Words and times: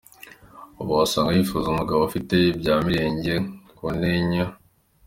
Ubu 0.79 0.91
wasanga 0.99 1.31
yifuza 1.37 1.65
umugabo 1.69 2.01
ufite 2.03 2.33
ibyamirenge 2.51 3.33
kuntenyo😂. 3.77 4.53